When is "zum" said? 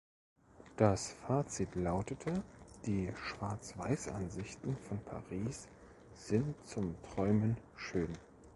6.65-6.95